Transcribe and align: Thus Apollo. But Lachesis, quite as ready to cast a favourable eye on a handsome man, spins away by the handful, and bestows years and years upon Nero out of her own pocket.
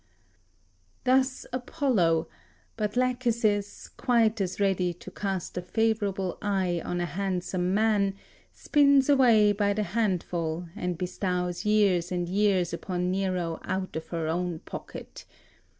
Thus 1.03 1.45
Apollo. 1.53 2.27
But 2.75 2.97
Lachesis, 2.97 3.87
quite 3.97 4.41
as 4.41 4.59
ready 4.59 4.95
to 4.95 5.11
cast 5.11 5.57
a 5.59 5.61
favourable 5.61 6.39
eye 6.41 6.81
on 6.83 6.99
a 6.99 7.05
handsome 7.05 7.71
man, 7.75 8.15
spins 8.51 9.09
away 9.09 9.51
by 9.51 9.73
the 9.73 9.83
handful, 9.83 10.67
and 10.75 10.97
bestows 10.97 11.65
years 11.65 12.11
and 12.11 12.27
years 12.27 12.73
upon 12.73 13.11
Nero 13.11 13.59
out 13.63 13.95
of 13.95 14.07
her 14.07 14.27
own 14.27 14.57
pocket. 14.61 15.25